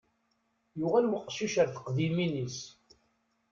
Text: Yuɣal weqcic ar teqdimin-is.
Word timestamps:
Yuɣal 0.79 1.05
weqcic 1.11 1.55
ar 1.61 1.67
teqdimin-is. 1.69 2.57